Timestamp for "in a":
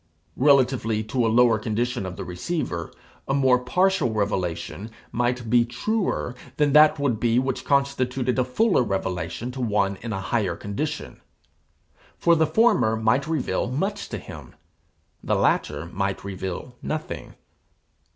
10.01-10.19